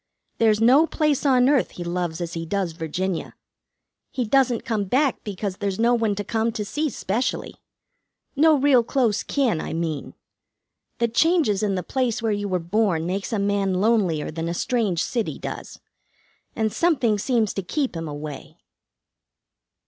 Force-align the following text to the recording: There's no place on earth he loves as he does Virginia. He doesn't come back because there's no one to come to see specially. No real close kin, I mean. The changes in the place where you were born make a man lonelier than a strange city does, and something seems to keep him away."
There's 0.39 0.59
no 0.59 0.87
place 0.87 1.27
on 1.27 1.47
earth 1.47 1.69
he 1.77 1.83
loves 1.83 2.21
as 2.21 2.33
he 2.33 2.43
does 2.43 2.71
Virginia. 2.71 3.35
He 4.09 4.25
doesn't 4.25 4.65
come 4.65 4.85
back 4.85 5.23
because 5.23 5.57
there's 5.57 5.77
no 5.77 5.93
one 5.93 6.15
to 6.15 6.23
come 6.23 6.51
to 6.53 6.65
see 6.65 6.89
specially. 6.89 7.57
No 8.35 8.55
real 8.57 8.81
close 8.83 9.21
kin, 9.21 9.61
I 9.61 9.73
mean. 9.73 10.15
The 10.97 11.07
changes 11.07 11.61
in 11.61 11.75
the 11.75 11.83
place 11.83 12.19
where 12.19 12.31
you 12.31 12.47
were 12.47 12.57
born 12.57 13.05
make 13.05 13.31
a 13.31 13.37
man 13.37 13.75
lonelier 13.75 14.31
than 14.31 14.49
a 14.49 14.55
strange 14.55 15.03
city 15.03 15.37
does, 15.37 15.79
and 16.55 16.73
something 16.73 17.19
seems 17.19 17.53
to 17.53 17.61
keep 17.61 17.95
him 17.95 18.07
away." 18.07 18.57